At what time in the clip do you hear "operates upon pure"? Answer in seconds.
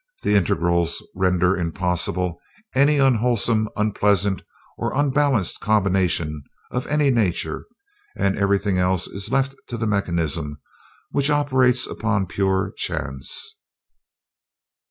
11.29-12.71